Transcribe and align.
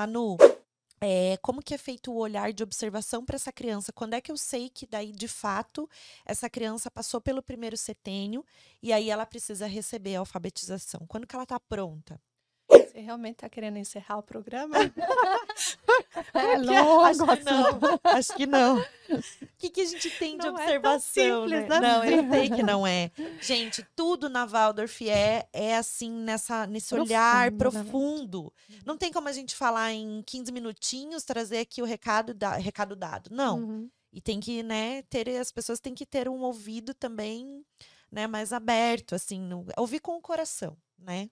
Manu, 0.00 0.38
é, 0.98 1.36
como 1.42 1.62
que 1.62 1.74
é 1.74 1.78
feito 1.78 2.10
o 2.10 2.16
olhar 2.16 2.54
de 2.54 2.62
observação 2.62 3.22
para 3.22 3.36
essa 3.36 3.52
criança? 3.52 3.92
Quando 3.92 4.14
é 4.14 4.20
que 4.20 4.32
eu 4.32 4.36
sei 4.36 4.70
que 4.70 4.86
daí, 4.86 5.12
de 5.12 5.28
fato, 5.28 5.86
essa 6.24 6.48
criança 6.48 6.90
passou 6.90 7.20
pelo 7.20 7.42
primeiro 7.42 7.76
setênio 7.76 8.42
e 8.82 8.94
aí 8.94 9.10
ela 9.10 9.26
precisa 9.26 9.66
receber 9.66 10.16
a 10.16 10.20
alfabetização? 10.20 11.04
Quando 11.06 11.26
que 11.26 11.34
ela 11.36 11.42
está 11.42 11.60
pronta? 11.60 12.18
Você 12.70 12.98
realmente 13.00 13.34
está 13.34 13.48
querendo 13.50 13.76
encerrar 13.76 14.16
o 14.16 14.22
programa? 14.22 14.76
é 16.32 16.56
longo, 16.56 17.02
acho 17.02 17.26
que 17.26 17.44
não. 17.44 18.00
Acho 18.04 18.36
que 18.36 18.46
não. 18.46 18.84
O 19.60 19.62
que, 19.62 19.68
que 19.68 19.80
a 19.82 19.84
gente 19.84 20.08
tem 20.18 20.38
de 20.38 20.46
não 20.46 20.54
observação? 20.54 21.44
É 21.44 21.58
simples, 21.58 21.68
né? 21.68 21.80
Não, 21.80 22.02
eu 22.02 22.30
sei 22.32 22.48
que 22.48 22.62
não 22.62 22.86
é. 22.86 23.10
Gente, 23.42 23.86
tudo 23.94 24.30
na 24.30 24.46
Waldorf 24.46 25.06
é, 25.06 25.46
é 25.52 25.76
assim, 25.76 26.10
nessa, 26.10 26.66
nesse 26.66 26.88
profundo, 26.88 27.10
olhar 27.10 27.52
profundo. 27.52 28.54
Não 28.86 28.96
tem 28.96 29.12
como 29.12 29.28
a 29.28 29.32
gente 29.32 29.54
falar 29.54 29.92
em 29.92 30.22
15 30.22 30.50
minutinhos, 30.50 31.24
trazer 31.24 31.58
aqui 31.58 31.82
o 31.82 31.84
recado, 31.84 32.32
da, 32.32 32.56
recado 32.56 32.96
dado. 32.96 33.28
Não. 33.30 33.58
Uhum. 33.58 33.90
E 34.10 34.18
tem 34.22 34.40
que, 34.40 34.62
né, 34.62 35.02
ter, 35.02 35.28
as 35.38 35.52
pessoas 35.52 35.78
têm 35.78 35.94
que 35.94 36.06
ter 36.06 36.26
um 36.26 36.40
ouvido 36.40 36.94
também, 36.94 37.62
né, 38.10 38.26
mais 38.26 38.54
aberto, 38.54 39.14
assim, 39.14 39.38
no, 39.38 39.66
ouvir 39.76 40.00
com 40.00 40.16
o 40.16 40.22
coração, 40.22 40.74
né? 40.98 41.28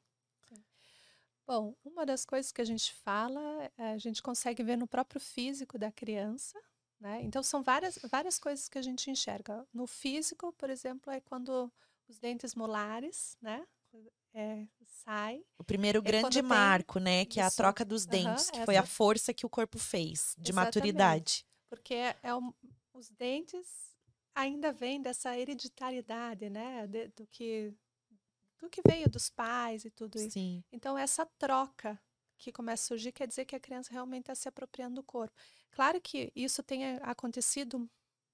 Bom, 1.47 1.75
uma 1.83 2.05
das 2.05 2.27
coisas 2.27 2.53
que 2.53 2.61
a 2.61 2.65
gente 2.65 2.93
fala, 2.93 3.41
eh, 3.79 3.93
a 3.93 3.97
gente 3.97 4.23
consegue 4.23 4.63
ver 4.63 4.77
no 4.77 4.87
próprio 4.87 5.19
físico 5.19 5.79
da 5.79 5.91
criança, 5.91 6.61
né? 7.01 7.23
Então 7.23 7.43
são 7.43 7.63
várias, 7.63 7.99
várias 8.11 8.39
coisas 8.39 8.69
que 8.69 8.79
a 8.79 8.83
gente 8.83 9.11
enxerga. 9.11 9.67
No 9.73 9.87
físico, 9.87 10.53
por 10.53 10.71
exemplo, 10.71 11.13
é 11.13 11.21
quando 11.21 11.73
os 12.09 12.19
dentes 12.19 12.55
molares, 12.55 13.37
né? 13.41 13.67
É, 14.35 14.67
sai. 14.87 15.43
O 15.59 15.65
primeiro 15.65 15.99
é 15.99 16.03
grande 16.03 16.43
marco, 16.43 16.95
tem... 16.95 17.03
né? 17.03 17.25
Que 17.25 17.41
Isso. 17.41 17.41
é 17.41 17.43
a 17.45 17.51
troca 17.51 17.85
dos 17.85 18.05
dentes, 18.07 18.47
uhum, 18.47 18.53
que 18.53 18.57
essa... 18.59 18.67
foi 18.67 18.77
a 18.77 18.87
força 18.87 19.35
que 19.35 19.47
o 19.47 19.51
corpo 19.51 19.79
fez 19.79 20.35
de 20.39 20.51
Exatamente. 20.51 20.77
maturidade. 20.77 21.47
Porque 21.69 21.95
é, 21.95 22.17
é 22.23 22.35
um, 22.35 22.53
os 22.93 23.09
dentes 23.11 23.97
ainda 24.35 24.73
vêm 24.73 25.01
dessa 25.01 25.37
hereditariedade, 25.37 26.49
né? 26.51 26.87
De, 26.87 27.09
do 27.09 27.27
que 27.27 27.75
do 28.61 28.69
que 28.69 28.83
veio 28.87 29.09
dos 29.09 29.31
pais 29.31 29.85
e 29.85 29.91
tudo 29.91 30.19
isso. 30.19 30.33
Sim. 30.33 30.65
Então, 30.73 30.99
essa 30.99 31.25
troca 31.39 32.01
que 32.39 32.53
começa 32.53 32.85
a 32.85 32.89
surgir 32.89 33.13
quer 33.13 33.27
dizer 33.27 33.45
que 33.45 33.57
a 33.57 33.61
criança 33.61 33.93
realmente 33.93 34.23
está 34.23 34.35
se 34.35 34.49
apropriando 34.49 34.97
do 34.97 35.03
corpo. 35.03 35.35
Claro 35.71 36.01
que 36.01 36.33
isso 36.35 36.63
tem 36.63 36.97
acontecido 37.03 37.89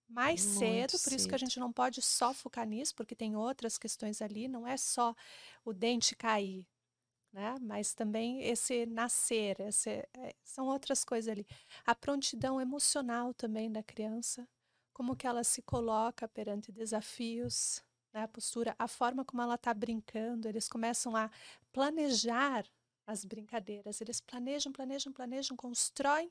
mais 0.08 0.41
cedo, 0.41 0.92
por 0.92 0.98
cedo. 0.98 1.16
isso 1.16 1.28
que 1.28 1.34
a 1.34 1.38
gente 1.38 1.58
não 1.58 1.72
pode 1.72 2.02
só 2.02 2.34
focar 2.34 2.66
nisso, 2.66 2.94
porque 2.94 3.16
tem 3.16 3.34
outras 3.34 3.78
questões 3.78 4.20
ali, 4.20 4.46
não 4.46 4.66
é 4.66 4.77
só 4.77 5.14
o 5.64 5.72
dente 5.72 6.14
cair, 6.14 6.66
né? 7.33 7.56
Mas 7.61 7.94
também 7.94 8.42
esse 8.42 8.86
nascer, 8.86 9.58
esse, 9.61 9.91
é, 9.91 10.34
são 10.44 10.66
outras 10.66 11.05
coisas 11.05 11.30
ali. 11.30 11.46
A 11.86 11.94
prontidão 11.94 12.61
emocional 12.61 13.33
também 13.34 13.72
da 13.72 13.83
criança, 13.83 14.46
como 14.92 15.16
que 15.16 15.27
ela 15.27 15.42
se 15.42 15.62
coloca 15.62 16.28
perante 16.28 16.70
desafios, 16.70 17.83
né, 18.12 18.22
a 18.22 18.28
postura, 18.28 18.77
a 18.78 18.86
forma 18.86 19.24
como 19.24 19.42
ela 19.42 19.56
está 19.56 19.74
brincando, 19.74 20.48
eles 20.48 20.68
começam 20.68 21.16
a 21.16 21.30
planejar 21.72 22.64
as 23.06 23.24
brincadeiras. 23.24 24.00
Eles 24.00 24.20
planejam, 24.20 24.72
planejam, 24.72 25.12
planejam, 25.12 25.56
constroem, 25.56 26.30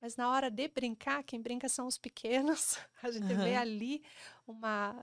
mas 0.00 0.16
na 0.16 0.30
hora 0.30 0.50
de 0.50 0.68
brincar, 0.68 1.22
quem 1.24 1.40
brinca 1.40 1.68
são 1.68 1.86
os 1.86 1.96
pequenos. 1.96 2.76
A 3.02 3.10
gente 3.10 3.32
uhum. 3.32 3.42
vê 3.42 3.56
ali 3.56 4.02
uma. 4.46 5.02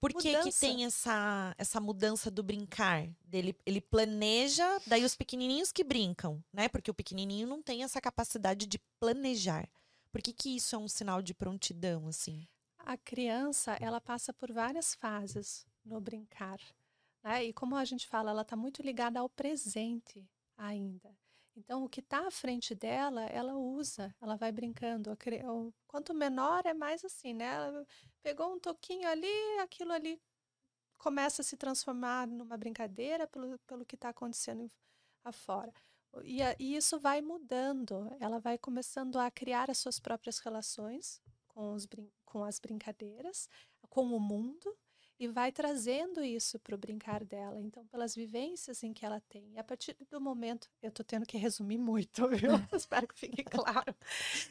Por 0.00 0.12
que, 0.12 0.36
que 0.42 0.52
tem 0.52 0.84
essa, 0.84 1.54
essa 1.58 1.80
mudança 1.80 2.30
do 2.30 2.42
brincar? 2.42 3.08
Dele, 3.24 3.56
ele 3.66 3.80
planeja, 3.80 4.80
daí 4.86 5.04
os 5.04 5.16
pequenininhos 5.16 5.72
que 5.72 5.84
brincam, 5.84 6.42
né? 6.52 6.68
Porque 6.68 6.90
o 6.90 6.94
pequenininho 6.94 7.46
não 7.46 7.62
tem 7.62 7.82
essa 7.82 8.00
capacidade 8.00 8.66
de 8.66 8.78
planejar. 9.00 9.68
Por 10.12 10.22
que, 10.22 10.32
que 10.32 10.56
isso 10.56 10.74
é 10.74 10.78
um 10.78 10.88
sinal 10.88 11.20
de 11.20 11.34
prontidão, 11.34 12.08
assim? 12.08 12.46
a 12.86 12.96
criança 12.96 13.76
ela 13.80 14.00
passa 14.00 14.32
por 14.32 14.52
várias 14.52 14.94
fases 14.94 15.66
no 15.84 16.00
brincar. 16.00 16.60
Né? 17.22 17.46
E 17.46 17.52
como 17.52 17.74
a 17.74 17.84
gente 17.84 18.06
fala, 18.06 18.30
ela 18.30 18.42
está 18.42 18.54
muito 18.54 18.80
ligada 18.80 19.18
ao 19.18 19.28
presente 19.28 20.24
ainda. 20.56 21.16
Então, 21.56 21.84
o 21.84 21.88
que 21.88 22.00
está 22.00 22.26
à 22.26 22.30
frente 22.30 22.74
dela, 22.74 23.24
ela 23.26 23.54
usa, 23.54 24.14
ela 24.20 24.36
vai 24.36 24.52
brincando. 24.52 25.16
Quanto 25.86 26.12
menor 26.12 26.66
é 26.66 26.74
mais 26.74 27.02
assim, 27.02 27.32
né? 27.32 27.46
Ela 27.46 27.86
pegou 28.22 28.52
um 28.52 28.58
toquinho 28.58 29.08
ali, 29.08 29.58
aquilo 29.60 29.92
ali 29.92 30.20
começa 30.98 31.42
a 31.42 31.44
se 31.44 31.56
transformar 31.56 32.26
numa 32.26 32.56
brincadeira 32.56 33.26
pelo, 33.26 33.58
pelo 33.60 33.86
que 33.86 33.94
está 33.94 34.10
acontecendo 34.10 34.70
afora. 35.24 35.72
E, 36.24 36.40
e 36.58 36.76
isso 36.76 36.98
vai 36.98 37.20
mudando, 37.20 38.08
ela 38.20 38.38
vai 38.38 38.56
começando 38.58 39.16
a 39.16 39.30
criar 39.30 39.70
as 39.70 39.78
suas 39.78 39.98
próprias 39.98 40.38
relações 40.38 41.20
com, 41.48 41.74
os, 41.74 41.86
com 42.24 42.44
as 42.44 42.58
brincadeiras, 42.58 43.48
com 43.88 44.04
o 44.04 44.20
mundo, 44.20 44.76
e 45.18 45.26
vai 45.28 45.50
trazendo 45.50 46.22
isso 46.22 46.58
para 46.58 46.74
o 46.74 46.78
brincar 46.78 47.24
dela. 47.24 47.60
Então, 47.60 47.86
pelas 47.86 48.14
vivências 48.14 48.82
em 48.82 48.92
que 48.92 49.04
ela 49.04 49.20
tem. 49.28 49.52
E 49.54 49.58
a 49.58 49.64
partir 49.64 49.96
do 50.10 50.20
momento, 50.20 50.68
eu 50.82 50.90
estou 50.90 51.04
tendo 51.04 51.24
que 51.24 51.38
resumir 51.38 51.78
muito, 51.78 52.28
viu? 52.30 52.50
Espero 52.72 53.08
que 53.08 53.18
fique 53.18 53.42
claro. 53.44 53.94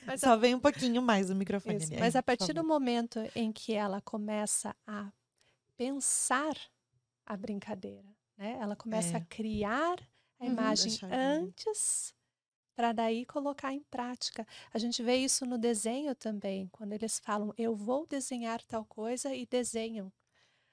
Mas 0.06 0.22
Só 0.22 0.32
a... 0.32 0.36
vem 0.36 0.56
um 0.56 0.60
pouquinho 0.60 1.02
mais 1.02 1.30
o 1.30 1.36
microfone. 1.36 1.78
Isso, 1.78 1.94
mas 2.00 2.16
a 2.16 2.24
partir 2.24 2.54
do 2.54 2.64
momento 2.64 3.20
em 3.36 3.52
que 3.52 3.74
ela 3.74 4.02
começa 4.02 4.76
a 4.88 5.12
pensar 5.78 6.58
a 7.26 7.38
brincadeira, 7.38 8.08
né? 8.38 8.58
Ela 8.60 8.76
começa 8.76 9.18
é. 9.18 9.18
a 9.18 9.26
criar 9.26 10.00
a 10.40 10.46
uhum, 10.46 10.52
imagem 10.52 11.00
antes 11.12 12.14
para 12.76 12.92
daí 12.92 13.26
colocar 13.26 13.74
em 13.74 13.82
prática. 13.84 14.46
A 14.74 14.78
gente 14.78 15.02
vê 15.02 15.16
isso 15.16 15.46
no 15.46 15.58
desenho 15.58 16.14
também, 16.14 16.68
quando 16.72 16.94
eles 16.94 17.20
falam 17.20 17.54
eu 17.58 17.76
vou 17.76 18.06
desenhar 18.06 18.62
tal 18.64 18.84
coisa 18.86 19.34
e 19.34 19.46
desenham. 19.46 20.12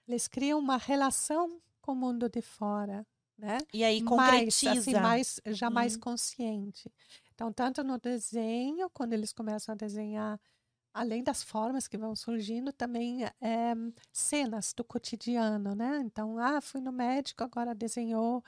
Eles 0.06 0.28
criam 0.28 0.58
uma 0.58 0.76
relação 0.76 1.60
com 1.80 1.92
o 1.92 1.96
mundo 1.96 2.28
de 2.28 2.42
fora, 2.42 3.06
né? 3.38 3.58
E 3.72 3.82
aí 3.84 4.02
concretiza. 4.02 4.70
Mais, 4.70 4.78
assim, 4.78 4.94
mais, 4.94 5.40
já 5.46 5.68
uhum. 5.68 5.74
mais 5.74 5.96
consciente. 5.96 6.92
Então, 7.34 7.52
tanto 7.52 7.82
no 7.82 7.98
desenho, 7.98 8.88
quando 8.90 9.12
eles 9.12 9.32
começam 9.32 9.72
a 9.72 9.76
desenhar, 9.76 10.40
além 10.92 11.22
das 11.22 11.42
formas 11.42 11.88
que 11.88 11.96
vão 11.96 12.14
surgindo, 12.14 12.72
também 12.72 13.24
é, 13.24 13.74
cenas 14.12 14.72
do 14.74 14.84
cotidiano, 14.84 15.74
né? 15.74 16.02
Então, 16.04 16.38
ah, 16.38 16.60
fui 16.60 16.80
no 16.80 16.92
médico, 16.92 17.42
agora 17.42 17.74
desenhou 17.74 18.44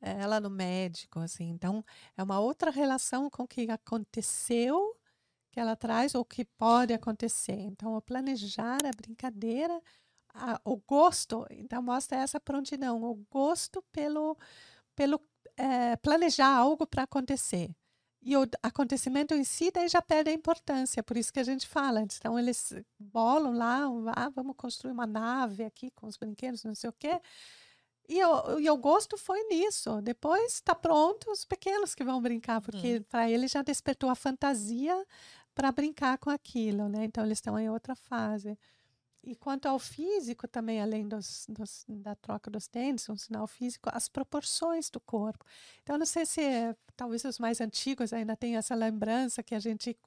ela 0.00 0.40
no 0.40 0.48
médico, 0.48 1.20
assim. 1.20 1.50
Então, 1.50 1.84
é 2.16 2.22
uma 2.22 2.40
outra 2.40 2.70
relação 2.70 3.28
com 3.28 3.42
o 3.42 3.48
que 3.48 3.70
aconteceu 3.70 4.96
que 5.50 5.58
ela 5.58 5.74
traz 5.74 6.14
ou 6.14 6.24
que 6.24 6.44
pode 6.44 6.92
acontecer. 6.92 7.58
Então, 7.58 7.96
o 7.96 8.00
planejar, 8.00 8.78
a 8.84 8.96
brincadeira, 8.96 9.82
a, 10.34 10.60
o 10.64 10.76
gosto, 10.76 11.46
então 11.50 11.82
mostra 11.82 12.18
essa 12.18 12.40
prontidão, 12.40 13.02
o 13.02 13.14
gosto 13.30 13.82
pelo, 13.92 14.36
pelo 14.94 15.20
é, 15.56 15.96
planejar 15.96 16.48
algo 16.48 16.86
para 16.86 17.04
acontecer. 17.04 17.70
E 18.22 18.36
o 18.36 18.46
acontecimento 18.62 19.32
em 19.32 19.44
si 19.44 19.70
daí 19.70 19.88
já 19.88 20.02
perde 20.02 20.28
a 20.30 20.32
importância, 20.32 21.02
por 21.02 21.16
isso 21.16 21.32
que 21.32 21.40
a 21.40 21.44
gente 21.44 21.66
fala. 21.66 22.02
Então, 22.02 22.38
eles 22.38 22.72
bolam 22.98 23.56
lá, 23.56 23.84
ah, 24.14 24.28
vamos 24.28 24.54
construir 24.56 24.92
uma 24.92 25.06
nave 25.06 25.64
aqui 25.64 25.90
com 25.92 26.06
os 26.06 26.18
brinquedos, 26.18 26.62
não 26.62 26.74
sei 26.74 26.90
o 26.90 26.92
quê. 26.92 27.18
E 28.06 28.18
eu, 28.18 28.60
e 28.60 28.66
eu 28.66 28.76
gosto 28.76 29.16
foi 29.16 29.42
nisso. 29.44 30.02
Depois 30.02 30.54
está 30.54 30.74
pronto 30.74 31.30
os 31.30 31.46
pequenos 31.46 31.94
que 31.94 32.04
vão 32.04 32.20
brincar, 32.20 32.60
porque 32.60 32.98
hum. 32.98 33.02
para 33.08 33.30
ele 33.30 33.48
já 33.48 33.62
despertou 33.62 34.10
a 34.10 34.14
fantasia 34.14 35.06
para 35.54 35.72
brincar 35.72 36.18
com 36.18 36.28
aquilo, 36.28 36.88
né? 36.88 37.04
Então 37.04 37.24
eles 37.24 37.38
estão 37.38 37.58
em 37.58 37.70
outra 37.70 37.94
fase. 37.94 38.58
E 39.22 39.34
quanto 39.34 39.66
ao 39.66 39.78
físico 39.78 40.48
também, 40.48 40.80
além 40.80 41.06
dos, 41.06 41.44
dos, 41.48 41.84
da 41.88 42.14
troca 42.14 42.50
dos 42.50 42.66
dentes, 42.66 43.08
um 43.08 43.16
sinal 43.16 43.46
físico, 43.46 43.90
as 43.92 44.08
proporções 44.08 44.88
do 44.88 44.98
corpo. 44.98 45.44
Então, 45.82 45.98
não 45.98 46.06
sei 46.06 46.24
se 46.24 46.40
talvez 46.96 47.24
os 47.24 47.38
mais 47.38 47.60
antigos 47.60 48.12
ainda 48.12 48.34
têm 48.34 48.56
essa 48.56 48.74
lembrança 48.74 49.42
que 49.42 49.54
a 49.54 49.58
gente 49.58 49.98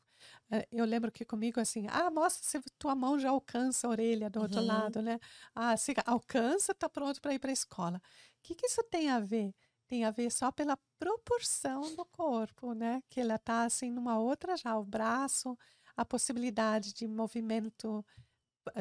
eh, 0.52 0.68
eu 0.72 0.86
lembro 0.86 1.12
que 1.12 1.26
comigo 1.26 1.60
assim, 1.60 1.86
ah, 1.90 2.10
mostra 2.10 2.44
se 2.44 2.70
tua 2.78 2.96
mão 2.96 3.20
já 3.20 3.30
alcança 3.30 3.88
a 3.88 3.90
orelha 3.90 4.30
do 4.30 4.42
outro 4.42 4.60
uhum. 4.60 4.68
lado, 4.68 5.02
né? 5.02 5.20
Ah, 5.54 5.76
se 5.78 5.94
alcança, 6.06 6.74
tá 6.74 6.90
pronto 6.90 7.22
para 7.22 7.34
ir 7.34 7.40
para 7.40 7.52
a 7.52 7.54
escola. 7.54 7.98
O 7.98 8.02
que, 8.44 8.56
que 8.56 8.66
isso 8.68 8.84
tem 8.84 9.10
a 9.10 9.20
ver? 9.20 9.54
Tem 9.88 10.06
a 10.06 10.12
ver 10.12 10.32
só 10.32 10.52
pela 10.52 10.78
proporção 10.98 11.82
do 11.96 12.06
corpo, 12.06 12.74
né? 12.74 13.04
Que 13.10 13.22
ela 13.22 13.38
tá 13.38 13.64
assim 13.64 13.92
numa 13.92 14.18
outra 14.18 14.58
já, 14.58 14.78
o 14.78 14.86
braço, 14.86 15.58
a 15.96 16.06
possibilidade 16.06 16.94
de 16.94 17.08
movimento 17.08 18.04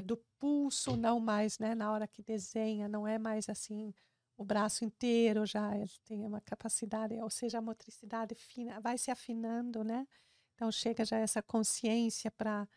do 0.05 0.17
pulso, 0.39 0.97
não 0.97 1.19
mais, 1.21 1.59
né? 1.59 1.75
Na 1.75 1.91
hora 1.93 2.07
que 2.07 2.23
desenha, 2.23 2.89
não 2.89 3.07
é 3.07 3.19
mais 3.19 3.49
assim 3.49 3.93
o 4.37 4.45
braço 4.45 4.85
inteiro 4.85 5.47
já 5.47 5.75
ele 5.77 5.91
tem 6.05 6.25
uma 6.25 6.41
capacidade, 6.41 7.15
ou 7.23 7.31
seja, 7.31 7.59
a 7.59 7.63
motricidade 7.63 8.35
fina, 8.35 8.81
vai 8.81 8.99
se 8.99 9.11
afinando, 9.11 9.85
né? 9.85 10.07
Então 10.55 10.71
chega 10.71 11.05
já 11.05 11.17
essa 11.17 11.41
consciência 11.41 12.31
para 12.31 12.69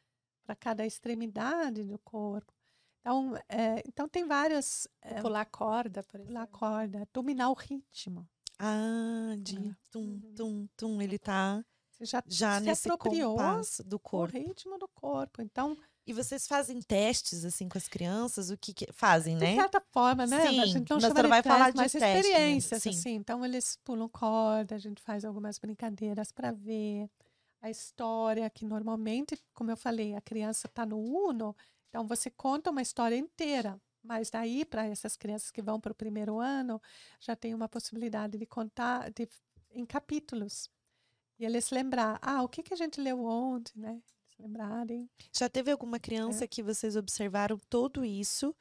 cada 0.59 0.85
extremidade 0.85 1.83
do 1.83 1.97
corpo. 1.99 2.53
Então, 3.01 3.35
é, 3.47 3.83
então 3.85 4.07
tem 4.07 4.25
várias. 4.25 4.87
É, 5.01 5.21
pular 5.21 5.45
corda, 5.45 6.01
por 6.03 6.17
exemplo. 6.19 6.33
Pular 6.33 6.47
corda, 6.47 7.07
dominar 7.13 7.49
o 7.49 7.53
ritmo. 7.53 8.27
Ah, 8.57 9.35
de 9.39 9.57
é. 9.57 9.75
tum, 9.91 10.19
tum, 10.35 10.67
tum. 10.75 11.01
Ele 11.01 11.19
tá. 11.19 11.63
Você 11.91 12.05
já, 12.05 12.23
já 12.27 12.59
se 12.59 12.65
nesse 12.65 12.89
apropriou 12.89 13.35
compasso 13.35 13.83
do 13.83 13.97
o 13.97 13.99
corpo. 13.99 14.37
ritmo 14.37 14.77
do 14.77 14.87
corpo. 14.87 15.41
Então, 15.41 15.77
E 16.07 16.13
vocês 16.13 16.47
fazem 16.47 16.79
testes 16.81 17.43
assim 17.43 17.67
com 17.67 17.77
as 17.77 17.87
crianças? 17.87 18.51
O 18.51 18.57
que, 18.57 18.73
que 18.73 18.91
fazem, 18.91 19.35
né? 19.35 19.51
de 19.51 19.55
certa 19.55 19.81
forma, 19.91 20.27
né? 20.27 20.47
Sim, 20.47 20.59
a 20.59 20.65
gente 20.67 20.89
não 20.89 20.99
chama 20.99 21.27
vai 21.27 21.41
falar 21.41 21.71
de 21.71 21.77
teste 21.77 21.99
mesmo, 21.99 22.19
experiências, 22.19 22.83
sim. 22.83 22.89
assim. 22.89 23.13
Então, 23.15 23.43
eles 23.43 23.79
pulam 23.83 24.07
corda, 24.07 24.75
a 24.75 24.77
gente 24.77 25.01
faz 25.01 25.25
algumas 25.25 25.57
brincadeiras 25.57 26.31
para 26.31 26.51
ver 26.51 27.09
a 27.59 27.71
história, 27.71 28.47
que 28.51 28.63
normalmente, 28.63 29.35
como 29.53 29.71
eu 29.71 29.77
falei, 29.77 30.13
a 30.13 30.21
criança 30.21 30.67
está 30.67 30.85
no 30.85 30.99
Uno, 30.99 31.55
então 31.89 32.05
você 32.05 32.29
conta 32.29 32.69
uma 32.69 32.83
história 32.83 33.15
inteira. 33.15 33.81
Mas 34.03 34.29
daí, 34.29 34.63
para 34.63 34.85
essas 34.85 35.17
crianças 35.17 35.49
que 35.49 35.63
vão 35.63 35.79
para 35.79 35.91
o 35.91 35.95
primeiro 35.95 36.39
ano, 36.39 36.79
já 37.19 37.35
tem 37.35 37.55
uma 37.55 37.67
possibilidade 37.67 38.37
de 38.37 38.45
contar 38.45 39.09
de, 39.09 39.27
em 39.71 39.83
capítulos. 39.83 40.69
E 41.39 41.45
eles 41.45 41.71
lembrar, 41.71 42.19
ah, 42.21 42.43
o 42.43 42.47
que, 42.47 42.61
que 42.61 42.73
a 42.73 42.77
gente 42.77 43.01
leu 43.01 43.25
ontem, 43.25 43.73
né? 43.79 43.99
Eles 44.37 44.39
lembrarem. 44.39 45.09
Já 45.33 45.49
teve 45.49 45.71
alguma 45.71 45.99
criança 45.99 46.47
que 46.47 46.63
vocês 46.63 46.95
observaram 46.95 47.57
tudo 47.69 48.03
isso 48.03 48.55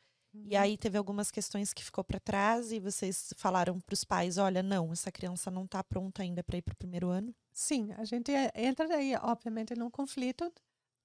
e 0.46 0.56
aí 0.56 0.76
teve 0.76 0.98
algumas 0.98 1.30
questões 1.30 1.72
que 1.72 1.84
ficou 1.84 2.02
para 2.02 2.18
trás 2.18 2.72
e 2.72 2.80
vocês 2.80 3.32
falaram 3.36 3.80
para 3.80 3.94
os 3.94 4.04
pais, 4.04 4.36
olha, 4.36 4.62
não, 4.62 4.92
essa 4.92 5.12
criança 5.12 5.50
não 5.50 5.64
está 5.64 5.82
pronta 5.82 6.22
ainda 6.22 6.42
para 6.42 6.58
ir 6.58 6.62
para 6.62 6.72
o 6.72 6.76
primeiro 6.76 7.08
ano? 7.08 7.34
Sim, 7.52 7.92
a 7.92 8.04
gente 8.04 8.32
é- 8.32 8.50
entra 8.54 8.92
aí, 8.96 9.14
obviamente, 9.16 9.74
num 9.76 9.90
conflito 9.90 10.52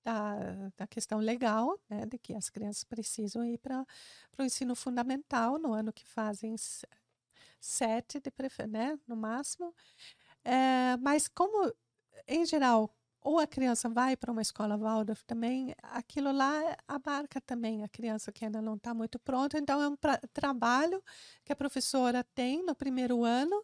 da, 0.03 0.69
da 0.75 0.87
questão 0.87 1.19
legal, 1.19 1.79
né, 1.89 2.05
de 2.05 2.17
que 2.17 2.33
as 2.33 2.49
crianças 2.49 2.83
precisam 2.83 3.45
ir 3.45 3.59
para 3.59 3.85
o 4.37 4.43
ensino 4.43 4.75
fundamental 4.75 5.59
no 5.59 5.73
ano 5.73 5.93
que 5.93 6.05
fazem 6.05 6.55
sete, 7.59 8.19
de 8.19 8.31
prefer, 8.31 8.67
né, 8.67 8.97
no 9.07 9.15
máximo. 9.15 9.73
É, 10.43 10.97
mas 10.97 11.27
como, 11.27 11.73
em 12.27 12.45
geral, 12.45 12.93
ou 13.21 13.37
a 13.39 13.45
criança 13.47 13.89
vai 13.89 14.15
para 14.15 14.31
uma 14.31 14.41
escola 14.41 14.77
Waldorf 14.77 15.23
também, 15.25 15.75
aquilo 15.83 16.31
lá 16.31 16.77
abarca 16.87 17.41
também 17.41 17.83
a 17.83 17.87
criança 17.89 18.31
que 18.31 18.45
ainda 18.45 18.61
não 18.61 18.75
está 18.75 18.93
muito 18.93 19.19
pronta. 19.19 19.57
Então, 19.57 19.81
é 19.81 19.87
um 19.89 19.97
trabalho 20.33 21.03
que 21.43 21.51
a 21.51 21.55
professora 21.55 22.23
tem 22.23 22.63
no 22.65 22.73
primeiro 22.73 23.23
ano 23.23 23.63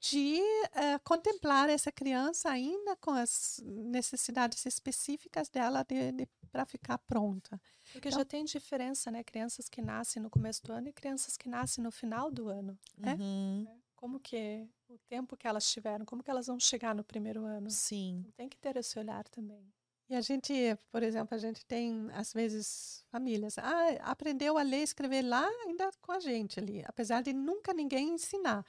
de 0.00 0.38
eh, 0.74 0.98
contemplar 1.02 1.68
essa 1.68 1.90
criança 1.90 2.48
ainda 2.50 2.94
com 2.96 3.10
as 3.10 3.60
necessidades 3.64 4.64
específicas 4.64 5.48
dela 5.48 5.82
de, 5.84 6.28
para 6.52 6.64
ficar 6.64 6.98
pronta. 6.98 7.60
Porque 7.92 8.08
Então- 8.08 8.20
já 8.20 8.24
tem 8.24 8.44
diferença, 8.44 9.10
né? 9.10 9.24
Crianças 9.24 9.68
que 9.68 9.82
nascem 9.82 10.22
no 10.22 10.30
começo 10.30 10.62
do 10.64 10.72
ano 10.72 10.88
e 10.88 10.92
crianças 10.92 11.36
que 11.36 11.48
nascem 11.48 11.82
no 11.82 11.90
final 11.90 12.30
do 12.30 12.48
ano. 12.48 12.78
É? 13.02 13.14
Uhum, 13.14 13.66
Como 13.96 14.20
que 14.20 14.68
o 14.88 14.98
tempo 15.08 15.36
que 15.36 15.46
elas 15.46 15.70
tiveram, 15.70 16.04
como 16.04 16.22
que 16.22 16.30
elas 16.30 16.46
vão 16.46 16.58
chegar 16.58 16.94
no 16.94 17.04
primeiro 17.04 17.44
ano? 17.44 17.70
Sim. 17.70 18.24
Tem 18.36 18.48
que 18.48 18.56
ter 18.56 18.76
esse 18.76 18.98
olhar 18.98 19.26
também. 19.28 19.72
E 20.10 20.14
a 20.14 20.22
gente, 20.22 20.54
por 20.90 21.02
exemplo, 21.02 21.34
a 21.34 21.38
gente 21.38 21.66
tem, 21.66 22.08
às 22.14 22.32
vezes, 22.32 23.04
famílias. 23.10 23.58
Ah, 23.58 23.90
aprendeu 24.10 24.56
a 24.56 24.62
ler 24.62 24.80
e 24.80 24.82
escrever 24.82 25.22
lá 25.22 25.46
ainda 25.66 25.90
com 26.00 26.12
a 26.12 26.18
gente 26.18 26.58
ali, 26.58 26.82
apesar 26.86 27.22
de 27.22 27.34
nunca 27.34 27.74
ninguém 27.74 28.14
ensinar. 28.14 28.64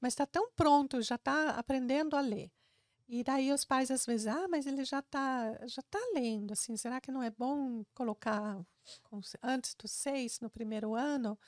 Mas 0.00 0.12
está 0.12 0.24
tão 0.24 0.48
pronto, 0.52 1.02
já 1.02 1.16
está 1.16 1.50
aprendendo 1.50 2.16
a 2.16 2.20
ler. 2.20 2.48
E 3.08 3.24
daí 3.24 3.52
os 3.52 3.64
pais 3.64 3.90
às 3.90 4.06
vezes, 4.06 4.28
ah, 4.28 4.46
mas 4.48 4.66
ele 4.66 4.84
já 4.84 5.00
está 5.00 5.66
já 5.66 5.82
tá 5.82 5.98
lendo, 6.14 6.52
assim, 6.52 6.76
será 6.76 7.00
que 7.00 7.10
não 7.12 7.22
é 7.22 7.30
bom 7.30 7.84
colocar 7.92 8.64
antes 9.42 9.74
dos 9.74 9.90
seis, 9.90 10.40
no 10.40 10.48
primeiro 10.48 10.94
ano? 10.94 11.38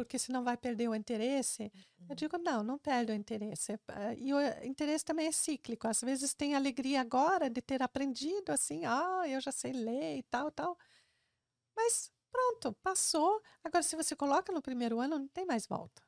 Porque 0.00 0.18
senão 0.18 0.42
vai 0.42 0.56
perder 0.56 0.88
o 0.88 0.94
interesse. 0.94 1.70
Eu 2.08 2.14
digo, 2.16 2.38
não, 2.38 2.62
não 2.64 2.78
perde 2.78 3.12
o 3.12 3.14
interesse. 3.14 3.72
Eh, 3.72 4.16
E 4.18 4.32
o 4.32 4.40
interesse 4.64 5.04
também 5.04 5.26
é 5.26 5.32
cíclico. 5.32 5.86
Às 5.86 6.00
vezes 6.00 6.32
tem 6.34 6.54
alegria 6.54 7.02
agora 7.02 7.50
de 7.50 7.60
ter 7.60 7.82
aprendido 7.82 8.50
assim, 8.50 8.84
ah, 8.86 9.24
eu 9.28 9.40
já 9.40 9.52
sei 9.52 9.72
ler 9.72 10.16
e 10.18 10.22
tal, 10.22 10.50
tal. 10.50 10.78
Mas 11.76 12.10
pronto, 12.30 12.72
passou. 12.82 13.42
Agora, 13.64 13.82
se 13.82 13.96
você 13.96 14.14
coloca 14.16 14.52
no 14.52 14.62
primeiro 14.62 15.00
ano, 15.00 15.18
não 15.18 15.28
tem 15.28 15.44
mais 15.46 15.66
volta. 15.66 16.02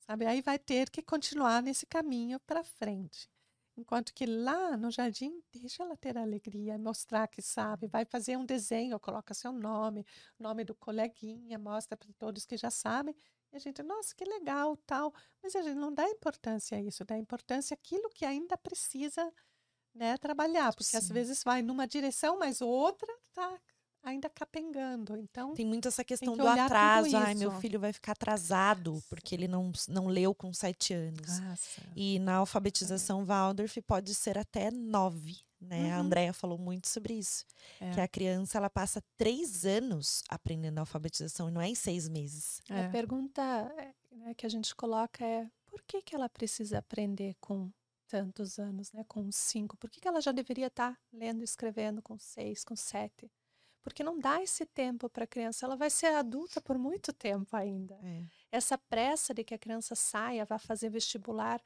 Sabe? 0.00 0.26
Aí 0.26 0.42
vai 0.42 0.58
ter 0.58 0.90
que 0.90 1.02
continuar 1.02 1.62
nesse 1.62 1.86
caminho 1.86 2.40
para 2.40 2.64
frente. 2.64 3.28
Enquanto 3.76 4.12
que 4.12 4.26
lá 4.26 4.76
no 4.76 4.90
jardim, 4.90 5.40
deixa 5.52 5.84
ela 5.84 5.96
ter 5.96 6.18
alegria, 6.18 6.76
mostrar 6.78 7.28
que 7.28 7.40
sabe, 7.40 7.86
vai 7.86 8.04
fazer 8.04 8.36
um 8.36 8.44
desenho, 8.44 8.98
coloca 8.98 9.32
seu 9.34 9.52
nome, 9.52 10.04
nome 10.38 10.64
do 10.64 10.74
coleguinha, 10.74 11.58
mostra 11.58 11.96
para 11.96 12.12
todos 12.18 12.44
que 12.44 12.56
já 12.56 12.70
sabem. 12.70 13.14
E 13.52 13.56
a 13.56 13.58
gente, 13.58 13.82
nossa, 13.82 14.14
que 14.14 14.24
legal, 14.24 14.76
tal. 14.86 15.12
Mas 15.42 15.54
a 15.56 15.62
gente 15.62 15.76
não 15.76 15.92
dá 15.92 16.08
importância 16.08 16.76
a 16.76 16.80
isso, 16.80 17.04
dá 17.04 17.16
importância 17.16 17.74
àquilo 17.74 18.08
que 18.10 18.24
ainda 18.24 18.56
precisa 18.56 19.32
né, 19.94 20.16
trabalhar, 20.18 20.74
porque 20.74 20.96
às 20.96 21.04
Sim. 21.04 21.12
vezes 21.12 21.42
vai 21.42 21.62
numa 21.62 21.86
direção, 21.86 22.38
mas 22.38 22.60
outra 22.60 23.10
está 23.24 23.58
ainda 24.02 24.28
capengando. 24.28 25.16
Então, 25.16 25.54
Tem 25.54 25.66
muito 25.66 25.88
essa 25.88 26.04
questão 26.04 26.34
que 26.34 26.40
do 26.40 26.46
atraso. 26.46 27.16
Ai, 27.16 27.34
meu 27.34 27.50
filho 27.60 27.80
vai 27.80 27.92
ficar 27.92 28.12
atrasado 28.12 29.02
porque 29.08 29.34
ele 29.34 29.48
não, 29.48 29.72
não 29.88 30.06
leu 30.06 30.34
com 30.34 30.52
sete 30.52 30.94
anos. 30.94 31.40
Nossa. 31.40 31.82
E 31.96 32.18
na 32.18 32.36
alfabetização 32.36 33.24
Waldorf 33.24 33.80
pode 33.82 34.14
ser 34.14 34.38
até 34.38 34.70
nove, 34.70 35.38
né? 35.60 35.92
A 35.92 35.96
Uhum. 35.96 36.02
Andrea 36.06 36.32
falou 36.32 36.58
muito 36.58 36.88
sobre 36.88 37.14
isso. 37.14 37.44
Que 37.78 38.00
É. 38.00 38.02
a 38.02 38.08
criança, 38.08 38.58
ela 38.58 38.70
passa 38.70 39.02
três 39.16 39.64
anos 39.66 40.22
aprendendo 40.28 40.78
a 40.78 40.82
alfabetização 40.82 41.48
e 41.48 41.52
não 41.52 41.60
é 41.60 41.68
em 41.68 41.74
seis 41.74 42.08
meses. 42.08 42.60
A 42.70 42.78
É. 42.80 42.88
pergunta 42.90 43.42
é, 43.42 43.94
né, 44.14 44.34
que 44.34 44.46
a 44.46 44.48
gente 44.48 44.74
coloca 44.74 45.24
é 45.24 45.50
por 45.66 45.82
que, 45.82 46.00
que 46.02 46.14
ela 46.14 46.28
precisa 46.28 46.78
aprender 46.78 47.36
com 47.40 47.70
tantos 48.06 48.58
anos, 48.58 48.90
né? 48.92 49.04
Com 49.06 49.30
cinco? 49.30 49.76
Por 49.76 49.90
que, 49.90 50.00
que 50.00 50.08
ela 50.08 50.20
já 50.20 50.32
deveria 50.32 50.68
estar 50.68 50.98
lendo 51.12 51.42
e 51.42 51.44
escrevendo 51.44 52.00
com 52.00 52.18
seis, 52.18 52.64
com 52.64 52.74
sete? 52.74 53.30
Porque 53.82 54.02
não 54.02 54.18
dá 54.18 54.42
esse 54.42 54.64
tempo 54.66 55.08
para 55.10 55.24
a 55.24 55.26
criança. 55.26 55.64
Ela 55.66 55.76
vai 55.76 55.90
ser 55.90 56.06
adulta 56.14 56.60
por 56.60 56.78
muito 56.78 57.12
tempo 57.12 57.54
ainda. 57.56 57.98
É. 58.02 58.24
essa 58.50 58.78
pressa 58.78 59.34
de 59.34 59.44
que 59.44 59.54
a 59.54 59.58
criança 59.58 59.94
saia, 59.94 60.44
vá 60.46 60.58
fazer 60.58 60.88
vestibular 60.88 61.60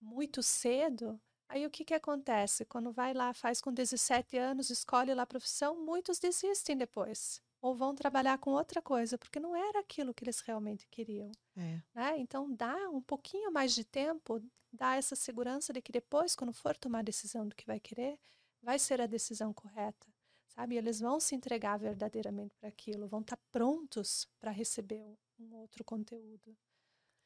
muito 0.00 0.40
cedo, 0.42 1.20
aí 1.48 1.66
o 1.66 1.70
que, 1.70 1.84
que 1.84 1.94
acontece? 1.94 2.64
Quando 2.64 2.92
vai 2.92 3.12
lá, 3.14 3.32
faz 3.34 3.60
com 3.60 3.72
17 3.72 4.36
anos, 4.36 4.70
escolhe 4.70 5.14
lá 5.14 5.22
a 5.22 5.26
profissão, 5.26 5.76
muitos 5.84 6.18
desistem 6.18 6.76
depois. 6.76 7.42
Ou 7.60 7.74
vão 7.76 7.94
trabalhar 7.94 8.38
com 8.38 8.50
outra 8.50 8.82
coisa, 8.82 9.16
porque 9.16 9.38
não 9.38 9.54
era 9.54 9.78
aquilo 9.80 10.12
que 10.12 10.24
eles 10.24 10.40
realmente 10.40 10.86
queriam. 10.88 11.30
É. 11.56 11.80
Né? 11.94 12.18
Então, 12.18 12.52
dá 12.52 12.74
um 12.90 13.00
pouquinho 13.00 13.52
mais 13.52 13.72
de 13.74 13.84
tempo, 13.84 14.42
dá 14.72 14.96
essa 14.96 15.14
segurança 15.14 15.72
de 15.72 15.80
que 15.80 15.92
depois, 15.92 16.34
quando 16.34 16.52
for 16.52 16.76
tomar 16.76 17.00
a 17.00 17.02
decisão 17.02 17.46
do 17.46 17.54
que 17.54 17.66
vai 17.66 17.78
querer, 17.78 18.18
vai 18.60 18.78
ser 18.78 19.00
a 19.00 19.06
decisão 19.06 19.52
correta. 19.52 20.06
Sabe? 20.48 20.76
Eles 20.76 21.00
vão 21.00 21.18
se 21.20 21.34
entregar 21.34 21.78
verdadeiramente 21.78 22.54
para 22.56 22.68
aquilo, 22.68 23.08
vão 23.08 23.20
estar 23.20 23.38
prontos 23.50 24.28
para 24.38 24.50
receber 24.50 25.02
um- 25.02 25.16
um 25.38 25.54
outro 25.54 25.82
conteúdo. 25.84 26.56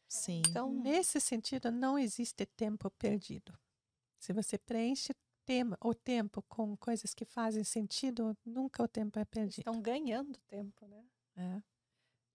Sim. 0.08 0.42
Então, 0.48 0.70
Nesse 0.72 1.20
sentido, 1.20 1.70
não 1.72 1.98
existe 1.98 2.46
tempo 2.46 2.88
perdido. 2.90 3.52
Se 4.18 4.32
você 4.32 4.58
preenche 4.58 5.12
tema, 5.44 5.78
o 5.82 5.94
tempo 5.94 6.42
com 6.48 6.76
coisas 6.76 7.14
que 7.14 7.24
fazem 7.24 7.62
sentido, 7.62 8.36
nunca 8.44 8.82
o 8.82 8.88
tempo 8.88 9.18
é 9.18 9.24
perdido. 9.24 9.60
estão 9.60 9.80
ganhando 9.80 10.38
tempo, 10.48 10.86
né? 10.86 11.04
É. 11.36 11.75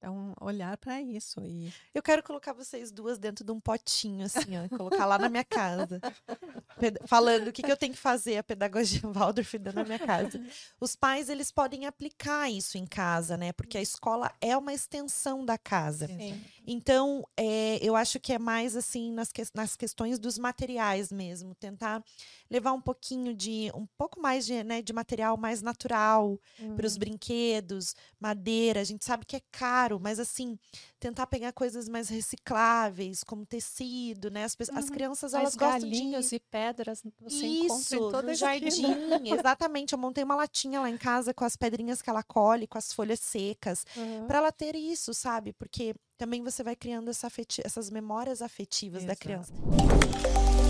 Então, 0.02 0.34
olhar 0.42 0.76
para 0.78 1.00
isso 1.00 1.40
e 1.46 1.72
Eu 1.94 2.02
quero 2.02 2.24
colocar 2.24 2.54
vocês 2.54 2.92
duas 2.92 3.20
dentro 3.20 3.46
de 3.46 3.52
um 3.52 3.60
potinho, 3.60 4.26
assim, 4.26 4.58
ó, 4.58 4.68
colocar 4.76 5.06
lá 5.06 5.20
na 5.20 5.30
minha 5.30 5.44
casa. 5.44 6.02
Falando 7.06 7.50
o 7.50 7.52
que, 7.54 7.62
que 7.62 7.72
eu 7.72 7.78
tenho 7.78 7.94
que 7.94 8.00
fazer, 8.00 8.38
a 8.38 8.44
pedagogia 8.44 9.02
Waldorf 9.14 9.54
dentro 9.60 9.74
da 9.74 9.84
minha 9.86 10.00
casa. 10.00 10.42
Os 10.80 10.96
pais, 10.96 11.30
eles 11.30 11.52
podem 11.52 11.86
aplicar 11.86 12.50
isso 12.50 12.76
em 12.80 12.88
casa, 12.88 13.38
né? 13.38 13.54
Porque 13.54 13.78
a 13.78 13.82
escola 13.82 14.32
é 14.42 14.58
uma 14.58 14.74
extensão 14.74 15.46
da 15.46 15.60
casa. 15.60 16.08
Sim. 16.08 16.44
Então, 16.66 17.28
é, 17.38 17.78
eu 17.86 17.96
acho 17.96 18.20
que 18.20 18.34
é 18.34 18.40
mais 18.40 18.76
assim 18.76 19.12
nas, 19.12 19.32
ques- 19.32 19.52
nas 19.54 19.76
questões 19.76 20.18
dos 20.18 20.40
materiais 20.40 21.12
mesmo, 21.12 21.54
tentar 21.54 22.04
levar 22.50 22.72
um 22.74 22.82
pouquinho 22.82 23.34
de 23.36 23.72
um 23.76 23.86
pouco 23.98 24.20
mais 24.20 24.46
de, 24.48 24.64
né, 24.64 24.82
de 24.82 24.94
material 24.94 25.38
mais 25.38 25.62
natural 25.62 26.40
para 26.76 26.86
os 26.88 26.98
brinquedos, 26.98 27.96
madeira. 28.20 28.82
A 28.82 28.84
gente 28.84 29.06
sabe 29.06 29.26
que 29.26 29.36
é 29.36 29.42
caro, 29.52 29.91
mas 30.00 30.20
assim 30.20 30.58
tentar 31.00 31.28
pegar 31.28 31.52
coisas 31.54 31.88
mais 31.90 32.10
recicláveis, 32.10 33.24
como 33.24 33.46
tecido, 33.46 34.30
né? 34.30 34.44
As, 34.44 34.56
pe- 34.56 34.66
as 34.74 34.86
Uhum. 34.86 34.92
crianças 34.92 35.34
elas 35.34 35.56
gostam 35.56 35.90
de 35.90 36.36
e 36.36 36.40
pedras 36.40 37.04
você 37.20 37.46
encontra 37.48 37.76
isso, 37.76 37.96
em 37.96 38.00
toda 38.00 38.22
no 38.24 38.30
a 38.32 38.34
jardim. 38.34 38.66
Exatamente. 39.26 39.94
Eu 39.94 40.00
montei 40.00 40.24
uma 40.24 40.36
latinha 40.36 40.80
lá 40.82 40.90
em 40.90 40.98
casa 40.98 41.34
com 41.34 41.44
as 41.46 41.56
pedrinhas 41.56 42.02
que 42.02 42.10
ela 42.10 42.24
colhe, 42.24 42.68
com 42.68 42.78
as 42.78 42.92
folhas 42.94 43.20
secas, 43.20 43.86
Uhum. 43.96 44.28
para 44.28 44.38
ela 44.40 44.52
ter 44.52 44.76
isso, 44.76 45.14
sabe? 45.14 45.54
Porque 45.54 45.94
também 46.18 46.44
você 46.44 46.64
vai 46.64 46.76
criando 46.76 47.10
essa 47.10 47.28
essas 47.66 47.90
memórias 47.90 48.42
afetivas 48.42 49.04
da 49.04 49.14
Exato. 49.14 49.20
criança. 49.22 50.61